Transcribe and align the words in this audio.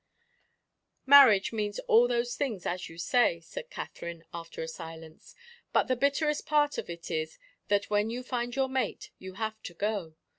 "Marriage 1.05 1.53
means 1.53 1.77
all 1.81 2.07
those 2.07 2.33
things, 2.35 2.65
as 2.65 2.89
you 2.89 2.97
say," 2.97 3.39
said 3.39 3.69
Katherine, 3.69 4.23
after 4.33 4.63
a 4.63 4.67
silence; 4.67 5.35
"but 5.73 5.87
the 5.87 5.95
bitterest 5.95 6.47
part 6.47 6.79
of 6.79 6.89
it 6.89 7.11
is 7.11 7.37
that, 7.67 7.91
when 7.91 8.09
you 8.09 8.23
find 8.23 8.55
your 8.55 8.67
mate, 8.67 9.11
you 9.19 9.33
have 9.35 9.61
to 9.61 9.75
go. 9.75 10.15